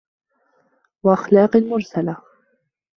[1.03, 2.17] وَأَخْلَاقٍ مُرْسَلَةٍ